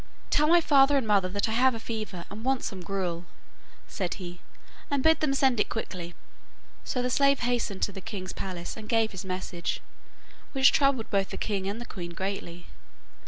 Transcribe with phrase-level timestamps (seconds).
[0.31, 3.23] 'Tell my father and mother that I have a fever, and want some gruel,'
[3.87, 4.39] said he,
[4.89, 6.15] 'and bid them send it quickly.'
[6.83, 9.79] So the slave hastened to the king's palace and gave his message,
[10.53, 12.65] which troubled both the king and the queen greatly.